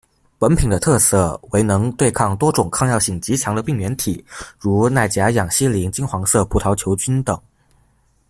[0.39, 4.25] 本品的特色为能对抗多种抗药性极强的病原体，
[4.57, 7.39] 如耐甲氧西林金黄色葡萄球菌等。